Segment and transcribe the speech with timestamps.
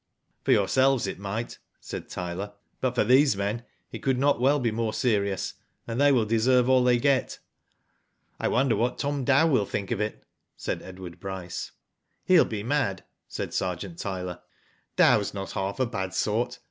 [0.43, 4.71] "For yourselves it might," said Tyler, "but for these men it could not well be
[4.71, 5.53] more serious,
[5.85, 7.37] and they will deserve all they get."
[8.39, 10.23] "I wonder what Tom Dow will think of it?"
[10.57, 11.73] said Edward Bryce.
[12.25, 14.41] He'll be mad," said Sergeant Tyler.
[14.69, 16.57] *' Dow's not half a bad sort.